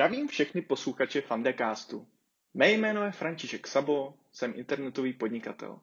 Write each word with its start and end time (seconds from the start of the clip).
Zdravím 0.00 0.28
všechny 0.28 0.62
posluchače 0.62 1.20
Fandecastu. 1.20 2.06
Mé 2.54 2.72
jméno 2.72 3.04
je 3.04 3.12
František 3.12 3.66
Sabo, 3.66 4.14
jsem 4.32 4.52
internetový 4.56 5.12
podnikatel. 5.12 5.80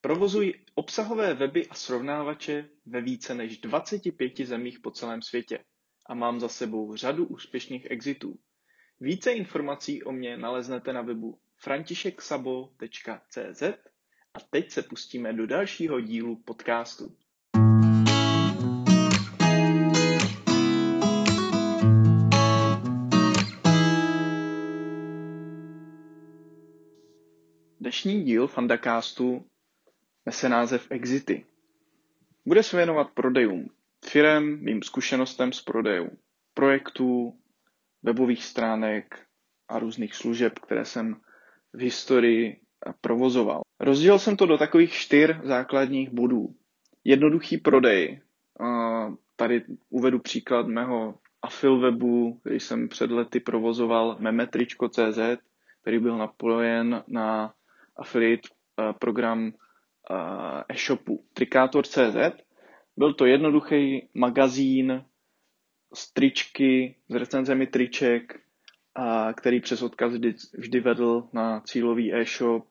Provozuji 0.00 0.64
obsahové 0.74 1.34
weby 1.34 1.66
a 1.66 1.74
srovnávače 1.74 2.68
ve 2.86 3.00
více 3.00 3.34
než 3.34 3.58
25 3.58 4.40
zemích 4.40 4.80
po 4.80 4.90
celém 4.90 5.22
světě 5.22 5.58
a 6.06 6.14
mám 6.14 6.40
za 6.40 6.48
sebou 6.48 6.96
řadu 6.96 7.26
úspěšných 7.26 7.90
exitů. 7.90 8.38
Více 9.00 9.32
informací 9.32 10.02
o 10.02 10.12
mě 10.12 10.36
naleznete 10.36 10.92
na 10.92 11.02
webu 11.02 11.38
františeksabo.cz 11.56 13.62
a 14.34 14.40
teď 14.50 14.70
se 14.70 14.82
pustíme 14.82 15.32
do 15.32 15.46
dalšího 15.46 16.00
dílu 16.00 16.36
podcastu. 16.36 17.16
Dnešní 27.98 28.22
díl 28.24 28.46
Fandacastu 28.46 29.44
nese 30.26 30.48
název 30.48 30.86
Exity. 30.90 31.44
Bude 32.46 32.62
se 32.62 32.76
věnovat 32.76 33.10
prodejům 33.14 33.70
firem, 34.04 34.58
mým 34.64 34.82
zkušenostem 34.82 35.52
s 35.52 35.62
prodejem 35.62 36.10
projektů, 36.54 37.38
webových 38.02 38.44
stránek 38.44 39.20
a 39.68 39.78
různých 39.78 40.14
služeb, 40.14 40.58
které 40.58 40.84
jsem 40.84 41.20
v 41.72 41.80
historii 41.80 42.60
provozoval. 43.00 43.60
Rozdělil 43.80 44.18
jsem 44.18 44.36
to 44.36 44.46
do 44.46 44.58
takových 44.58 44.92
čtyř 44.92 45.30
základních 45.42 46.10
bodů. 46.10 46.54
Jednoduchý 47.04 47.58
prodej. 47.58 48.20
Tady 49.36 49.64
uvedu 49.90 50.18
příklad 50.18 50.66
mého 50.66 51.18
afil 51.42 51.80
webu, 51.80 52.38
který 52.40 52.60
jsem 52.60 52.88
před 52.88 53.10
lety 53.10 53.40
provozoval, 53.40 54.16
memetričko.cz, 54.20 55.18
který 55.82 55.98
byl 55.98 56.18
napojen 56.18 57.04
na 57.08 57.54
affiliate 57.98 58.48
eh, 58.48 58.92
program 58.98 59.52
eh, 60.10 60.64
e-shopu 60.68 61.24
Trikátor.cz. 61.34 62.16
Byl 62.96 63.14
to 63.14 63.26
jednoduchý 63.26 64.08
magazín 64.14 65.04
s 65.94 66.12
tričky, 66.12 66.96
s 67.08 67.14
recenzemi 67.14 67.66
triček, 67.66 68.40
který 69.36 69.60
přes 69.60 69.82
odkaz 69.82 70.12
vždy, 70.12 70.34
vždy 70.58 70.80
vedl 70.80 71.28
na 71.32 71.60
cílový 71.60 72.14
e-shop. 72.14 72.66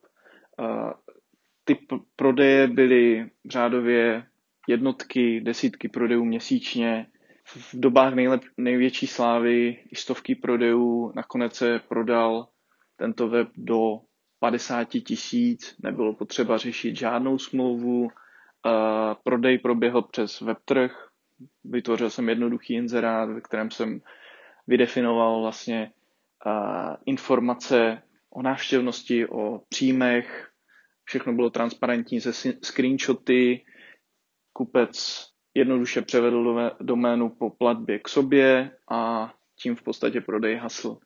Ty 1.64 1.78
prodeje 2.16 2.66
byly 2.66 3.30
řádově 3.50 4.26
jednotky, 4.68 5.40
desítky 5.40 5.88
prodejů 5.88 6.24
měsíčně. 6.24 7.06
V 7.44 7.74
dobách 7.74 8.14
nejlep, 8.14 8.40
největší 8.56 9.06
slávy 9.06 9.84
i 9.90 9.96
stovky 9.96 10.34
prodejů 10.34 11.12
nakonec 11.16 11.54
se 11.54 11.78
prodal 11.88 12.48
tento 12.96 13.28
web 13.28 13.48
do 13.56 14.00
50 14.40 14.84
tisíc, 14.88 15.76
nebylo 15.82 16.14
potřeba 16.14 16.58
řešit 16.58 16.96
žádnou 16.96 17.38
smlouvu, 17.38 18.08
prodej 19.22 19.58
proběhl 19.58 20.02
přes 20.02 20.40
webtrh, 20.40 21.08
vytvořil 21.64 22.10
jsem 22.10 22.28
jednoduchý 22.28 22.74
inzerát, 22.74 23.30
ve 23.30 23.40
kterém 23.40 23.70
jsem 23.70 24.00
vydefinoval 24.66 25.40
vlastně 25.40 25.92
informace 27.06 28.02
o 28.30 28.42
návštěvnosti, 28.42 29.28
o 29.28 29.62
příjmech, 29.68 30.50
všechno 31.04 31.32
bylo 31.32 31.50
transparentní 31.50 32.20
ze 32.20 32.32
screenshoty, 32.62 33.64
kupec 34.52 35.26
jednoduše 35.54 36.02
převedl 36.02 36.70
doménu 36.80 37.28
po 37.28 37.50
platbě 37.50 37.98
k 37.98 38.08
sobě 38.08 38.70
a 38.90 39.32
tím 39.56 39.76
v 39.76 39.82
podstatě 39.82 40.20
prodej 40.20 40.56
hasl. 40.56 40.98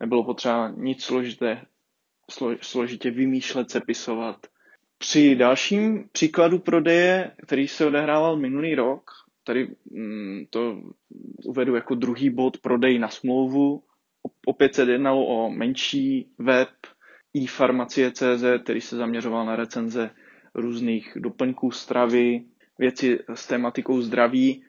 Nebylo 0.00 0.24
potřeba 0.24 0.68
nic 0.68 1.04
složité, 1.04 1.66
složitě 2.60 3.10
vymýšlet, 3.10 3.70
sepisovat. 3.70 4.46
Při 4.98 5.36
dalším 5.36 6.08
příkladu 6.12 6.58
prodeje, 6.58 7.30
který 7.46 7.68
se 7.68 7.86
odehrával 7.86 8.36
minulý 8.36 8.74
rok, 8.74 9.10
tady 9.44 9.68
mm, 9.90 10.46
to 10.50 10.82
uvedu 11.44 11.74
jako 11.74 11.94
druhý 11.94 12.30
bod 12.30 12.58
prodej 12.58 12.98
na 12.98 13.08
smlouvu. 13.08 13.82
Opět 14.46 14.74
se 14.74 14.82
jednalo 14.82 15.26
o 15.26 15.50
menší 15.50 16.28
web 16.38 16.68
e-farmacie.cz, 17.36 18.44
který 18.62 18.80
se 18.80 18.96
zaměřoval 18.96 19.46
na 19.46 19.56
recenze 19.56 20.10
různých 20.54 21.12
doplňků 21.20 21.70
stravy, 21.70 22.44
věci 22.78 23.18
s 23.34 23.46
tématikou 23.46 24.02
zdraví. 24.02 24.64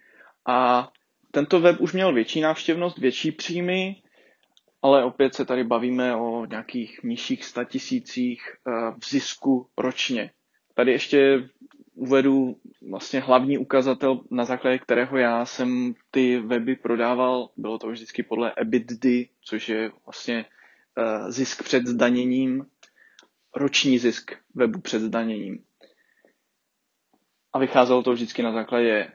A 0.46 0.92
tento 1.32 1.60
web 1.60 1.82
už 1.82 1.94
měl 1.94 2.14
větší 2.14 2.42
návštěvnost, 2.42 2.98
větší 2.98 3.32
příjmy, 3.32 3.96
ale 4.82 5.04
opět 5.04 5.36
se 5.36 5.46
tady 5.46 5.64
bavíme 5.64 6.16
o 6.16 6.46
nějakých 6.46 7.00
nižších 7.04 7.46
statisících 7.46 8.42
eh, 8.68 8.72
v 9.02 9.10
zisku 9.10 9.70
ročně. 9.78 10.32
Tady 10.74 10.92
ještě 10.92 11.50
uvedu 11.96 12.56
vlastně 12.90 13.20
hlavní 13.20 13.58
ukazatel, 13.58 14.22
na 14.32 14.46
základě 14.46 14.80
kterého 14.80 15.18
já 15.18 15.46
jsem 15.46 15.94
ty 16.12 16.40
weby 16.40 16.76
prodával. 16.76 17.50
Bylo 17.58 17.78
to 17.80 17.88
vždycky 17.88 18.24
podle 18.24 18.54
EBITDA, 18.58 19.30
což 19.42 19.70
je 19.70 19.92
vlastně 20.06 20.46
eh, 20.98 21.32
zisk 21.32 21.64
před 21.64 21.88
zdaněním, 21.88 22.66
roční 23.56 24.00
zisk 24.00 24.32
webu 24.56 24.82
před 24.82 25.00
zdaněním. 25.00 25.64
A 27.54 27.60
vycházelo 27.60 28.04
to 28.04 28.14
vždycky 28.14 28.44
na 28.44 28.52
základě 28.52 29.12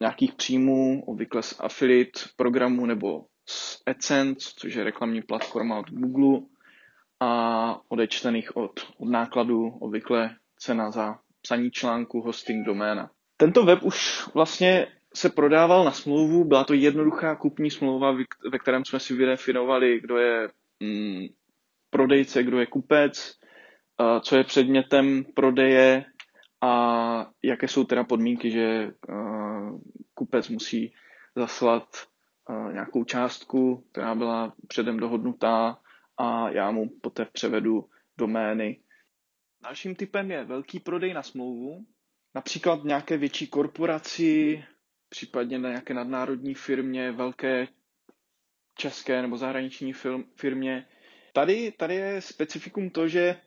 nějakých 0.00 0.34
příjmů, 0.34 1.04
obvykle 1.06 1.42
z 1.42 1.54
affiliate 1.60 2.20
programu 2.36 2.86
nebo 2.86 3.26
AdSense, 3.86 4.50
což 4.56 4.74
je 4.74 4.84
reklamní 4.84 5.22
platforma 5.22 5.78
od 5.78 5.90
Google 5.90 6.40
a 7.20 7.80
odečtených 7.88 8.56
od, 8.56 8.80
od 8.98 9.08
nákladů, 9.08 9.68
obvykle 9.68 10.36
cena 10.58 10.90
za 10.90 11.18
psaní 11.42 11.70
článku, 11.70 12.20
hosting 12.20 12.66
doména. 12.66 13.10
Tento 13.36 13.64
web 13.64 13.82
už 13.82 14.26
vlastně 14.34 14.86
se 15.14 15.28
prodával 15.30 15.84
na 15.84 15.90
smlouvu, 15.90 16.44
byla 16.44 16.64
to 16.64 16.74
jednoduchá 16.74 17.36
kupní 17.36 17.70
smlouva, 17.70 18.16
ve 18.52 18.58
kterém 18.58 18.84
jsme 18.84 19.00
si 19.00 19.14
vydefinovali, 19.14 20.00
kdo 20.00 20.16
je 20.16 20.48
mm, 20.80 21.26
prodejce, 21.90 22.42
kdo 22.42 22.60
je 22.60 22.66
kupec, 22.66 23.32
co 24.20 24.36
je 24.36 24.44
předmětem 24.44 25.24
prodeje 25.34 26.04
a 26.60 27.26
jaké 27.44 27.68
jsou 27.68 27.84
teda 27.84 28.04
podmínky, 28.04 28.50
že 28.50 28.90
kupec 30.14 30.48
musí 30.48 30.94
zaslat 31.36 31.84
nějakou 32.72 33.04
částku, 33.04 33.84
která 33.92 34.14
byla 34.14 34.54
předem 34.68 34.96
dohodnutá 34.96 35.78
a 36.18 36.50
já 36.50 36.70
mu 36.70 36.88
poté 37.02 37.24
převedu 37.24 37.88
domény. 38.18 38.80
Dalším 39.62 39.94
typem 39.94 40.30
je 40.30 40.44
velký 40.44 40.80
prodej 40.80 41.14
na 41.14 41.22
smlouvu, 41.22 41.86
například 42.34 42.84
nějaké 42.84 43.16
větší 43.16 43.46
korporaci, 43.46 44.64
případně 45.08 45.58
na 45.58 45.68
nějaké 45.68 45.94
nadnárodní 45.94 46.54
firmě, 46.54 47.12
velké 47.12 47.68
české 48.74 49.22
nebo 49.22 49.36
zahraniční 49.36 49.92
firmě. 50.36 50.86
Tady, 51.32 51.72
tady 51.72 51.94
je 51.94 52.20
specifikum 52.20 52.90
to, 52.90 53.08
že 53.08 53.40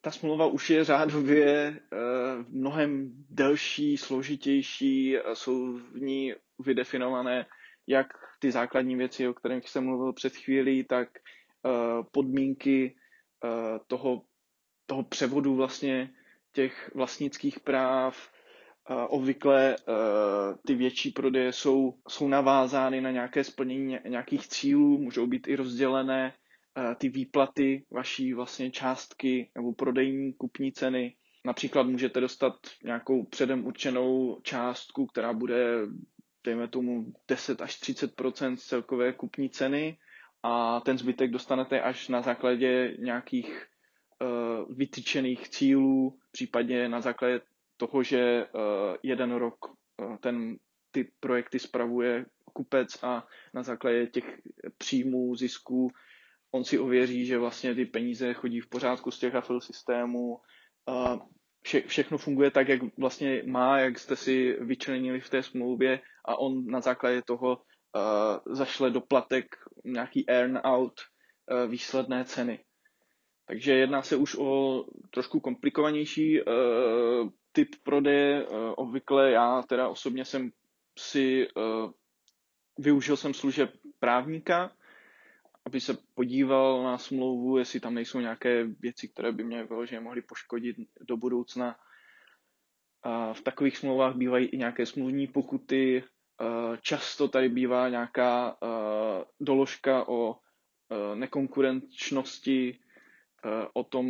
ta 0.00 0.10
smlouva 0.10 0.46
už 0.46 0.70
je 0.70 0.84
řádově 0.84 1.46
e, 1.50 1.80
mnohem 2.48 3.12
delší, 3.30 3.96
složitější, 3.96 5.16
jsou 5.34 5.78
v 5.78 5.94
ní 6.00 6.34
vydefinované 6.58 7.46
jak 7.86 8.06
ty 8.44 8.50
základní 8.52 8.96
věci, 8.96 9.28
o 9.28 9.34
kterých 9.34 9.68
jsem 9.68 9.84
mluvil 9.84 10.12
před 10.12 10.36
chvílí, 10.36 10.84
tak 10.84 11.08
uh, 11.64 12.04
podmínky 12.12 12.94
uh, 13.44 13.78
toho, 13.86 14.22
toho 14.86 15.02
převodu 15.02 15.54
vlastně 15.56 16.10
těch 16.52 16.90
vlastnických 16.94 17.60
práv. 17.60 18.30
Uh, 18.90 18.96
obvykle 19.08 19.76
ty 20.66 20.74
větší 20.74 21.10
prodeje 21.10 21.52
jsou, 21.52 21.94
jsou 22.08 22.28
navázány 22.28 23.00
na 23.00 23.10
nějaké 23.10 23.44
splnění 23.44 23.98
nějakých 24.08 24.48
cílů, 24.48 24.98
můžou 24.98 25.26
být 25.26 25.48
i 25.48 25.56
rozdělené 25.56 26.34
ty 26.98 27.08
výplaty 27.08 27.84
vaší 27.90 28.34
vlastně 28.34 28.70
částky 28.70 29.50
nebo 29.54 29.72
prodejní 29.72 30.32
kupní 30.32 30.72
ceny. 30.72 31.16
Například 31.44 31.82
můžete 31.82 32.20
dostat 32.20 32.54
nějakou 32.84 33.24
předem 33.24 33.66
určenou 33.66 34.40
částku, 34.42 35.06
která 35.06 35.32
bude 35.32 35.78
dejme 36.44 36.68
tomu 36.68 37.12
10 37.28 37.62
až 37.62 37.80
30 37.80 38.10
z 38.54 38.62
celkové 38.64 39.12
kupní 39.12 39.50
ceny 39.50 39.98
a 40.42 40.80
ten 40.80 40.98
zbytek 40.98 41.30
dostanete 41.30 41.80
až 41.80 42.08
na 42.08 42.22
základě 42.22 42.96
nějakých 42.98 43.66
uh, 44.22 44.76
vytyčených 44.76 45.48
cílů, 45.48 46.18
případně 46.32 46.88
na 46.88 47.00
základě 47.00 47.40
toho, 47.76 48.02
že 48.02 48.46
uh, 48.54 48.60
jeden 49.02 49.32
rok 49.32 49.66
uh, 49.68 50.16
ten 50.16 50.56
ty 50.90 51.10
projekty 51.20 51.58
spravuje 51.58 52.26
kupec 52.52 53.02
a 53.02 53.26
na 53.54 53.62
základě 53.62 54.06
těch 54.06 54.40
příjmů, 54.78 55.36
zisků 55.36 55.90
on 56.54 56.64
si 56.64 56.78
ověří, 56.78 57.26
že 57.26 57.38
vlastně 57.38 57.74
ty 57.74 57.84
peníze 57.84 58.34
chodí 58.34 58.60
v 58.60 58.68
pořádku 58.68 59.10
z 59.10 59.18
těch 59.18 59.34
affil 59.34 59.60
systémů, 59.60 60.38
vše, 61.64 61.80
všechno 61.86 62.18
funguje 62.18 62.50
tak, 62.50 62.68
jak 62.68 62.80
vlastně 62.98 63.42
má, 63.46 63.78
jak 63.78 63.98
jste 63.98 64.16
si 64.16 64.56
vyčlenili 64.60 65.20
v 65.20 65.30
té 65.30 65.42
smlouvě 65.42 66.00
a 66.24 66.36
on 66.38 66.66
na 66.66 66.80
základě 66.80 67.22
toho 67.22 67.56
uh, 67.56 68.54
zašle 68.54 68.90
doplatek 68.90 69.46
nějaký 69.84 70.28
earn 70.30 70.60
out 70.64 70.92
uh, 71.50 71.70
výsledné 71.70 72.24
ceny. 72.24 72.64
Takže 73.46 73.72
jedná 73.72 74.02
se 74.02 74.16
už 74.16 74.36
o 74.38 74.84
trošku 75.10 75.40
komplikovanější 75.40 76.40
uh, 76.42 77.28
typ 77.52 77.68
prodeje. 77.82 78.46
Uh, 78.46 78.56
obvykle 78.76 79.30
já 79.30 79.62
teda 79.62 79.88
osobně 79.88 80.24
jsem 80.24 80.50
si 80.98 81.48
uh, 81.56 81.90
využil 82.78 83.16
jsem 83.16 83.34
služeb 83.34 83.70
právníka, 83.98 84.72
aby 85.66 85.80
se 85.80 85.98
podíval 86.14 86.82
na 86.82 86.98
smlouvu, 86.98 87.58
jestli 87.58 87.80
tam 87.80 87.94
nejsou 87.94 88.20
nějaké 88.20 88.64
věci, 88.64 89.08
které 89.08 89.32
by 89.32 89.44
mě 89.44 89.64
vyloženě 89.64 90.00
mohly 90.00 90.22
poškodit 90.22 90.76
do 91.00 91.16
budoucna. 91.16 91.76
A 93.02 93.32
v 93.34 93.40
takových 93.40 93.78
smlouvách 93.78 94.16
bývají 94.16 94.46
i 94.46 94.58
nějaké 94.58 94.86
smluvní 94.86 95.26
pokuty. 95.26 96.04
Často 96.80 97.28
tady 97.28 97.48
bývá 97.48 97.88
nějaká 97.88 98.56
doložka 99.40 100.08
o 100.08 100.36
nekonkurenčnosti, 101.14 102.78
o 103.72 103.84
tom, 103.84 104.06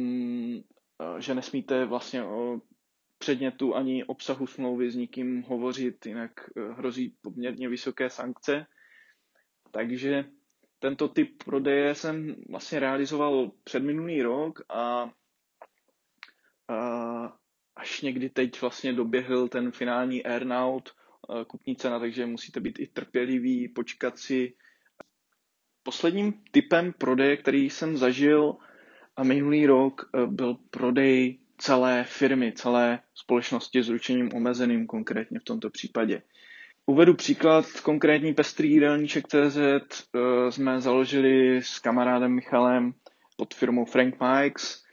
že 1.18 1.34
nesmíte 1.34 1.84
vlastně 1.84 2.24
o 2.24 2.60
předmětu 3.18 3.74
ani 3.74 4.04
obsahu 4.04 4.46
smlouvy 4.46 4.90
s 4.90 4.96
nikým 4.96 5.42
hovořit, 5.42 6.06
jinak 6.06 6.30
hrozí 6.72 7.16
poměrně 7.22 7.68
vysoké 7.68 8.10
sankce. 8.10 8.66
Takže 9.70 10.24
tento 10.84 11.08
typ 11.08 11.42
prodeje 11.44 11.94
jsem 11.94 12.36
vlastně 12.48 12.80
realizoval 12.80 13.50
před 13.64 13.82
minulý 13.82 14.22
rok 14.22 14.60
a, 14.68 15.10
a 16.68 17.36
až 17.76 18.00
někdy 18.00 18.28
teď 18.30 18.60
vlastně 18.60 18.92
doběhl 18.92 19.48
ten 19.48 19.70
finální 19.72 20.26
earnout 20.26 20.92
kupní 21.46 21.76
cena, 21.76 21.98
takže 21.98 22.26
musíte 22.26 22.60
být 22.60 22.78
i 22.78 22.86
trpěliví, 22.86 23.68
počkat 23.68 24.18
si. 24.18 24.54
Posledním 25.82 26.32
typem 26.50 26.92
prodeje, 26.92 27.36
který 27.36 27.70
jsem 27.70 27.96
zažil 27.96 28.56
a 29.16 29.24
minulý 29.24 29.66
rok, 29.66 30.10
byl 30.26 30.54
prodej 30.70 31.38
celé 31.58 32.04
firmy, 32.04 32.52
celé 32.52 33.00
společnosti 33.14 33.82
s 33.82 33.88
ručením 33.88 34.30
omezeným 34.34 34.86
konkrétně 34.86 35.38
v 35.40 35.44
tomto 35.44 35.70
případě. 35.70 36.22
Uvedu 36.86 37.14
příklad, 37.14 37.66
konkrétní 37.82 38.34
pestrý 38.34 38.70
jídelníček 38.70 39.26
CZ 39.28 39.56
eh, 39.56 40.52
jsme 40.52 40.80
založili 40.80 41.62
s 41.62 41.78
kamarádem 41.78 42.32
Michalem 42.32 42.94
pod 43.36 43.54
firmou 43.54 43.84
Frank 43.84 44.14
Mikes. 44.20 44.84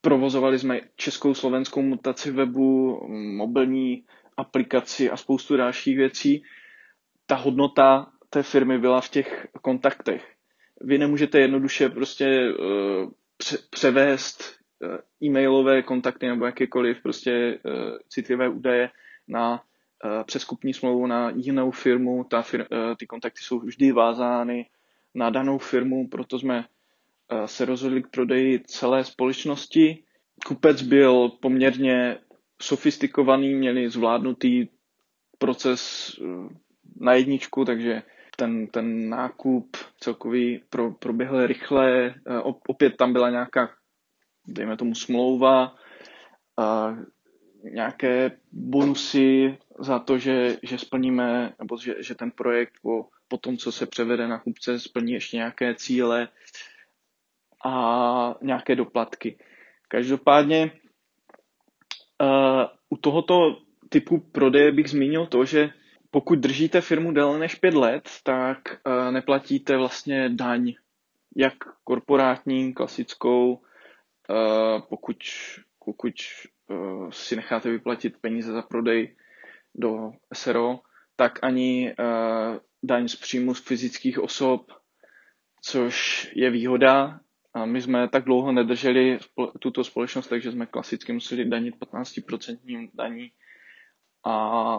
Provozovali 0.00 0.58
jsme 0.58 0.80
českou 0.96 1.34
slovenskou 1.34 1.82
mutaci 1.82 2.30
webu, 2.30 3.00
mobilní 3.36 4.04
aplikaci 4.36 5.10
a 5.10 5.16
spoustu 5.16 5.56
dalších 5.56 5.96
věcí. 5.96 6.42
Ta 7.26 7.34
hodnota 7.34 8.12
té 8.30 8.42
firmy 8.42 8.78
byla 8.78 9.00
v 9.00 9.08
těch 9.08 9.46
kontaktech. 9.62 10.34
Vy 10.80 10.98
nemůžete 10.98 11.40
jednoduše 11.40 11.88
prostě 11.88 12.54
uh, 12.58 13.10
převést 13.70 14.56
uh, 14.80 14.98
e-mailové 15.22 15.82
kontakty 15.82 16.26
nebo 16.26 16.46
jakékoliv 16.46 17.02
prostě 17.02 17.58
citlivé 18.08 18.48
údaje 18.48 18.90
na 19.28 19.62
Eh, 19.62 19.69
přeskupní 20.24 20.74
smlouvu 20.74 21.06
na 21.06 21.30
jinou 21.30 21.70
firmu, 21.70 22.24
ta 22.24 22.42
fir, 22.42 22.66
eh, 22.72 22.96
ty 22.96 23.06
kontakty 23.06 23.42
jsou 23.42 23.58
vždy 23.58 23.92
vázány 23.92 24.66
na 25.14 25.30
danou 25.30 25.58
firmu, 25.58 26.08
proto 26.08 26.38
jsme 26.38 26.64
eh, 27.32 27.48
se 27.48 27.64
rozhodli 27.64 28.02
k 28.02 28.08
prodeji 28.08 28.60
celé 28.60 29.04
společnosti. 29.04 30.04
Kupec 30.46 30.82
byl 30.82 31.28
poměrně 31.28 32.18
sofistikovaný, 32.62 33.54
měli 33.54 33.90
zvládnutý 33.90 34.68
proces 35.38 36.12
na 37.00 37.12
jedničku, 37.12 37.64
takže 37.64 38.02
ten, 38.36 38.66
ten 38.66 39.08
nákup 39.08 39.76
celkový 40.00 40.62
pro, 40.70 40.90
proběhl 40.90 41.46
rychle. 41.46 42.14
Opět 42.42 42.96
tam 42.96 43.12
byla 43.12 43.30
nějaká, 43.30 43.70
dejme 44.46 44.76
tomu, 44.76 44.94
smlouva, 44.94 45.74
nějaké 47.64 48.30
bonusy 48.52 49.58
za 49.78 49.98
to, 49.98 50.18
že, 50.18 50.56
že 50.62 50.78
splníme, 50.78 51.52
nebo 51.58 51.76
že, 51.76 51.94
že 52.02 52.14
ten 52.14 52.30
projekt 52.30 52.72
po, 52.82 53.08
po 53.28 53.36
tom, 53.38 53.56
co 53.56 53.72
se 53.72 53.86
převede 53.86 54.28
na 54.28 54.38
kupce, 54.38 54.78
splní 54.80 55.12
ještě 55.12 55.36
nějaké 55.36 55.74
cíle 55.74 56.28
a 57.64 58.34
nějaké 58.42 58.76
doplatky. 58.76 59.38
Každopádně 59.88 60.70
uh, 62.22 62.64
u 62.88 62.96
tohoto 62.96 63.56
typu 63.88 64.18
prodeje 64.18 64.72
bych 64.72 64.90
zmínil 64.90 65.26
to, 65.26 65.44
že 65.44 65.70
pokud 66.10 66.38
držíte 66.38 66.80
firmu 66.80 67.12
déle 67.12 67.38
než 67.38 67.54
pět 67.54 67.74
let, 67.74 68.10
tak 68.22 68.58
uh, 68.86 69.12
neplatíte 69.12 69.76
vlastně 69.76 70.28
daň, 70.28 70.74
jak 71.36 71.54
korporátní, 71.84 72.74
klasickou, 72.74 73.52
uh, 73.52 74.80
pokud, 74.88 75.16
pokud 75.84 76.14
si 77.10 77.36
necháte 77.36 77.70
vyplatit 77.70 78.16
peníze 78.20 78.52
za 78.52 78.62
prodej 78.62 79.16
do 79.74 80.12
SRO, 80.34 80.80
tak 81.16 81.38
ani 81.42 81.94
uh, 81.98 82.58
daň 82.82 83.08
z 83.08 83.16
příjmu 83.16 83.54
z 83.54 83.60
fyzických 83.60 84.18
osob, 84.18 84.72
což 85.62 86.28
je 86.34 86.50
výhoda. 86.50 87.20
A 87.54 87.64
my 87.64 87.82
jsme 87.82 88.08
tak 88.08 88.24
dlouho 88.24 88.52
nedrželi 88.52 89.18
tuto 89.58 89.84
společnost, 89.84 90.26
takže 90.28 90.52
jsme 90.52 90.66
klasicky 90.66 91.12
museli 91.12 91.44
danit 91.44 91.74
15% 91.76 92.90
daní. 92.94 93.32
A, 94.26 94.76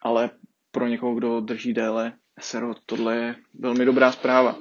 ale 0.00 0.30
pro 0.70 0.86
někoho, 0.86 1.14
kdo 1.14 1.40
drží 1.40 1.72
déle 1.72 2.12
SRO, 2.40 2.74
tohle 2.86 3.16
je 3.16 3.34
velmi 3.54 3.84
dobrá 3.84 4.12
zpráva. 4.12 4.58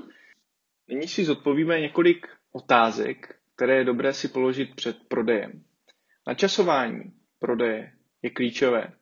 Nyní 0.87 1.07
si 1.07 1.25
zodpovíme 1.25 1.79
několik 1.79 2.27
otázek, 2.51 3.35
které 3.55 3.75
je 3.75 3.83
dobré 3.83 4.13
si 4.13 4.27
položit 4.27 4.75
před 4.75 4.97
prodejem. 5.07 5.63
Načasování 6.29 7.13
prodeje 7.39 7.91
je 8.21 8.29
klíčové. 8.29 8.93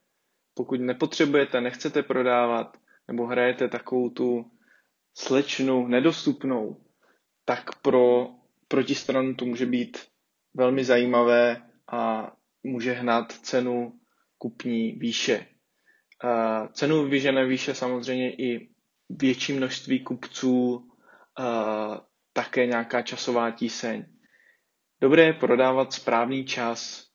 Pokud 0.53 0.79
nepotřebujete, 0.81 1.61
nechcete 1.61 2.03
prodávat, 2.03 2.77
nebo 3.07 3.25
hrajete 3.25 3.67
takovou 3.67 4.09
tu 4.09 4.51
slečnu 5.13 5.87
nedostupnou, 5.87 6.83
tak 7.45 7.81
pro 7.81 8.27
protistranu 8.67 9.35
to 9.35 9.45
může 9.45 9.65
být 9.65 9.97
velmi 10.53 10.83
zajímavé 10.83 11.61
a 11.91 12.31
může 12.63 12.91
hnát 12.93 13.31
cenu 13.31 13.99
kupní 14.37 14.91
výše. 14.91 15.45
Cenu 16.71 17.05
vyžené 17.09 17.45
výše 17.45 17.75
samozřejmě 17.75 18.33
i 18.35 18.69
větší 19.09 19.53
množství 19.53 20.03
kupců, 20.03 20.87
také 22.33 22.65
nějaká 22.65 23.01
časová 23.01 23.51
tíseň. 23.51 24.05
Dobré 25.01 25.23
je 25.23 25.33
prodávat 25.33 25.93
správný 25.93 26.45
čas, 26.45 27.06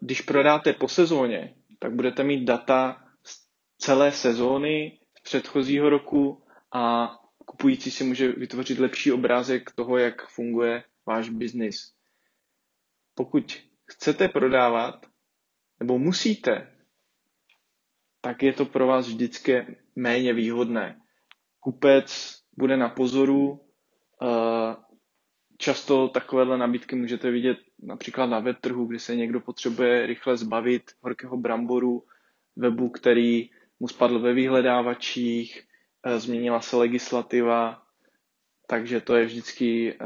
když 0.00 0.20
prodáte 0.20 0.72
po 0.72 0.88
sezóně, 0.88 1.54
tak 1.78 1.92
budete 1.92 2.24
mít 2.24 2.44
data 2.44 3.04
z 3.24 3.46
celé 3.78 4.12
sezóny 4.12 4.98
z 5.18 5.20
předchozího 5.22 5.90
roku 5.90 6.44
a 6.72 7.10
kupující 7.46 7.90
si 7.90 8.04
může 8.04 8.32
vytvořit 8.32 8.78
lepší 8.78 9.12
obrázek 9.12 9.70
toho, 9.70 9.98
jak 9.98 10.28
funguje 10.28 10.84
váš 11.06 11.28
biznis. 11.28 11.92
Pokud 13.14 13.62
chcete 13.84 14.28
prodávat, 14.28 15.06
nebo 15.80 15.98
musíte, 15.98 16.76
tak 18.20 18.42
je 18.42 18.52
to 18.52 18.66
pro 18.66 18.86
vás 18.86 19.06
vždycky 19.06 19.76
méně 19.96 20.32
výhodné. 20.34 21.00
Kupec 21.60 22.38
bude 22.56 22.76
na 22.76 22.88
pozoru, 22.88 23.60
eh, 24.22 24.76
často 25.60 26.08
takovéhle 26.08 26.58
nabídky 26.58 26.96
můžete 26.96 27.30
vidět 27.30 27.58
například 27.82 28.26
na 28.26 28.38
webtrhu, 28.40 28.86
kdy 28.86 28.98
se 28.98 29.16
někdo 29.16 29.40
potřebuje 29.40 30.06
rychle 30.06 30.36
zbavit 30.36 30.90
horkého 31.00 31.36
bramboru 31.36 32.04
webu, 32.56 32.88
který 32.88 33.50
mu 33.80 33.88
spadl 33.88 34.18
ve 34.18 34.32
vyhledávačích, 34.32 35.62
eh, 36.06 36.20
změnila 36.20 36.60
se 36.60 36.76
legislativa, 36.76 37.82
takže 38.66 39.00
to 39.00 39.16
je 39.16 39.24
vždycky 39.24 39.92
eh, 39.92 39.96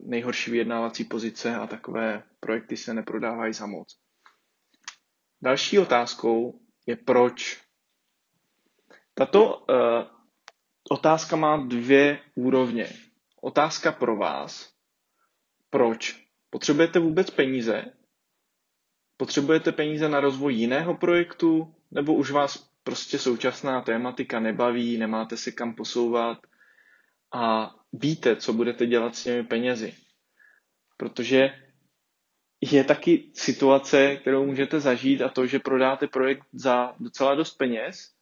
nejhorší 0.00 0.50
vyjednávací 0.50 1.04
pozice 1.04 1.54
a 1.56 1.66
takové 1.66 2.22
projekty 2.40 2.76
se 2.76 2.94
neprodávají 2.94 3.52
za 3.52 3.66
moc. 3.66 3.96
Další 5.42 5.78
otázkou 5.78 6.60
je 6.86 6.96
proč. 6.96 7.60
Tato 9.14 9.56
uh, 9.58 9.66
otázka 10.90 11.36
má 11.36 11.56
dvě 11.56 12.18
úrovně. 12.34 12.88
Otázka 13.40 13.92
pro 13.92 14.16
vás, 14.16 14.75
proč? 15.70 16.26
Potřebujete 16.50 16.98
vůbec 16.98 17.30
peníze? 17.30 17.84
Potřebujete 19.16 19.72
peníze 19.72 20.08
na 20.08 20.20
rozvoj 20.20 20.54
jiného 20.54 20.96
projektu? 20.96 21.74
Nebo 21.90 22.14
už 22.14 22.30
vás 22.30 22.70
prostě 22.82 23.18
současná 23.18 23.80
tématika 23.80 24.40
nebaví, 24.40 24.98
nemáte 24.98 25.36
se 25.36 25.52
kam 25.52 25.74
posouvat 25.74 26.38
a 27.34 27.74
víte, 27.92 28.36
co 28.36 28.52
budete 28.52 28.86
dělat 28.86 29.16
s 29.16 29.24
těmi 29.24 29.44
penězi? 29.44 29.94
Protože 30.96 31.50
je 32.60 32.84
taky 32.84 33.30
situace, 33.34 34.16
kterou 34.16 34.46
můžete 34.46 34.80
zažít 34.80 35.22
a 35.22 35.28
to, 35.28 35.46
že 35.46 35.58
prodáte 35.58 36.06
projekt 36.06 36.46
za 36.52 36.94
docela 37.00 37.34
dost 37.34 37.54
peněz, 37.58 38.14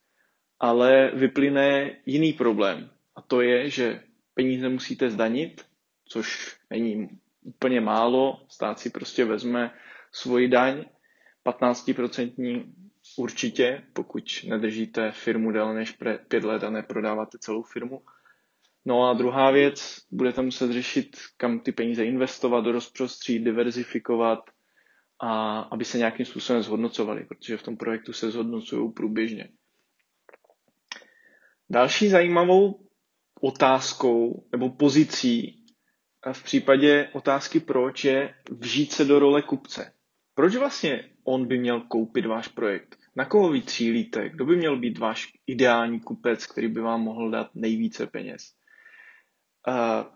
ale 0.60 1.10
vyplyne 1.14 1.96
jiný 2.06 2.32
problém. 2.32 2.90
A 3.16 3.22
to 3.22 3.40
je, 3.40 3.70
že 3.70 4.02
peníze 4.34 4.68
musíte 4.68 5.10
zdanit, 5.10 5.66
což 6.08 6.56
není 6.70 7.08
úplně 7.44 7.80
málo, 7.80 8.40
stát 8.48 8.78
si 8.78 8.90
prostě 8.90 9.24
vezme 9.24 9.70
svoji 10.12 10.48
daň, 10.48 10.84
15% 11.46 12.64
určitě, 13.18 13.82
pokud 13.92 14.24
nedržíte 14.48 15.10
firmu 15.12 15.50
déle 15.52 15.74
než 15.74 15.98
pět 16.28 16.44
let 16.44 16.64
a 16.64 16.70
neprodáváte 16.70 17.38
celou 17.38 17.62
firmu. 17.62 18.02
No 18.84 19.08
a 19.08 19.12
druhá 19.14 19.50
věc, 19.50 19.98
budete 20.10 20.42
muset 20.42 20.72
řešit, 20.72 21.16
kam 21.36 21.60
ty 21.60 21.72
peníze 21.72 22.04
investovat, 22.04 22.60
do 22.60 22.72
rozprostří, 22.72 23.38
diverzifikovat, 23.38 24.50
a 25.20 25.60
aby 25.60 25.84
se 25.84 25.98
nějakým 25.98 26.26
způsobem 26.26 26.62
zhodnocovaly, 26.62 27.24
protože 27.24 27.56
v 27.56 27.62
tom 27.62 27.76
projektu 27.76 28.12
se 28.12 28.30
zhodnocují 28.30 28.92
průběžně. 28.92 29.48
Další 31.70 32.08
zajímavou 32.08 32.80
otázkou 33.40 34.46
nebo 34.52 34.70
pozicí 34.70 35.63
v 36.32 36.42
případě 36.42 37.08
otázky 37.12 37.60
proč 37.60 38.04
je 38.04 38.34
vžít 38.50 38.92
se 38.92 39.04
do 39.04 39.18
role 39.18 39.42
kupce. 39.42 39.92
Proč 40.34 40.56
vlastně 40.56 41.10
on 41.24 41.46
by 41.46 41.58
měl 41.58 41.80
koupit 41.80 42.26
váš 42.26 42.48
projekt? 42.48 42.96
Na 43.16 43.24
koho 43.24 43.48
vy 43.48 43.62
cílíte? 43.62 44.28
Kdo 44.28 44.44
by 44.44 44.56
měl 44.56 44.76
být 44.76 44.98
váš 44.98 45.32
ideální 45.46 46.00
kupec, 46.00 46.46
který 46.46 46.68
by 46.68 46.80
vám 46.80 47.00
mohl 47.00 47.30
dát 47.30 47.50
nejvíce 47.54 48.06
peněz? 48.06 48.52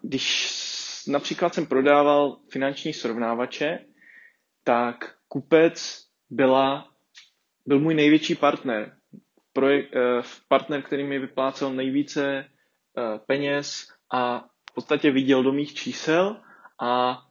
Když 0.03 0.55
například 1.09 1.55
jsem 1.55 1.67
prodával 1.67 2.39
finanční 2.51 2.93
srovnávače, 2.93 3.79
tak 4.65 5.15
kupec 5.29 6.05
byla, 6.31 6.89
byl 7.67 7.81
můj 7.81 7.95
největší 7.95 8.35
partner. 8.35 8.97
Projekt, 9.53 9.97
eh, 9.97 10.23
partner, 10.49 10.83
který 10.83 11.05
mi 11.05 11.19
vyplácel 11.19 11.73
nejvíce 11.73 12.39
eh, 12.39 13.19
peněz 13.27 13.89
a 14.13 14.49
podstatě 14.79 15.11
viděl 15.11 15.43
do 15.43 15.53
mých 15.53 15.75
čísel 15.75 16.37
a 16.81 17.23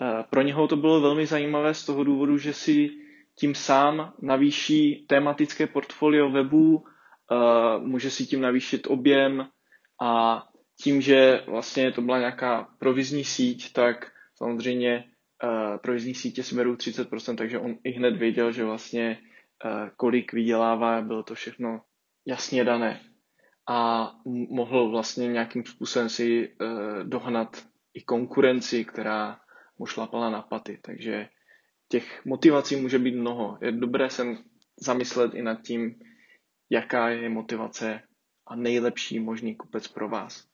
eh, 0.00 0.24
pro 0.30 0.42
něho 0.42 0.68
to 0.68 0.76
bylo 0.76 1.00
velmi 1.00 1.26
zajímavé 1.26 1.74
z 1.74 1.84
toho 1.86 2.04
důvodu, 2.04 2.38
že 2.38 2.52
si 2.52 2.90
tím 3.38 3.54
sám 3.54 4.12
navýší 4.22 5.04
tematické 5.08 5.66
portfolio 5.66 6.30
webů, 6.30 6.84
může 7.78 8.10
si 8.10 8.26
tím 8.26 8.40
navýšit 8.40 8.86
objem 8.86 9.48
a 10.02 10.44
tím, 10.82 11.00
že 11.00 11.42
vlastně 11.46 11.92
to 11.92 12.00
byla 12.02 12.18
nějaká 12.18 12.68
provizní 12.78 13.24
síť, 13.24 13.72
tak 13.72 14.12
samozřejmě 14.34 15.04
uh, 15.44 15.76
provizní 15.78 16.14
sítě 16.14 16.42
si 16.42 16.54
berou 16.54 16.74
30%, 16.74 17.36
takže 17.36 17.58
on 17.58 17.76
i 17.84 17.90
hned 17.90 18.16
věděl, 18.16 18.52
že 18.52 18.64
vlastně 18.64 19.18
kolik 19.96 20.32
vydělává, 20.32 21.00
bylo 21.02 21.22
to 21.22 21.34
všechno 21.34 21.80
jasně 22.26 22.64
dané. 22.64 23.00
A 23.68 24.10
mohl 24.50 24.90
vlastně 24.90 25.28
nějakým 25.28 25.64
způsobem 25.64 26.08
si 26.08 26.48
uh, 26.48 26.68
dohnat 27.02 27.66
i 27.94 28.02
konkurenci, 28.02 28.84
která 28.84 29.40
mu 29.78 29.86
šlapala 29.86 30.30
na 30.30 30.42
paty. 30.42 30.78
Takže 30.82 31.28
těch 31.88 32.26
motivací 32.26 32.76
může 32.76 32.98
být 32.98 33.14
mnoho. 33.14 33.58
Je 33.60 33.72
dobré 33.72 34.10
se 34.10 34.24
zamyslet 34.80 35.34
i 35.34 35.42
nad 35.42 35.62
tím, 35.62 35.94
jaká 36.70 37.08
je 37.08 37.28
motivace 37.28 38.02
a 38.46 38.56
nejlepší 38.56 39.20
možný 39.20 39.56
kupec 39.56 39.88
pro 39.88 40.08
vás. 40.08 40.46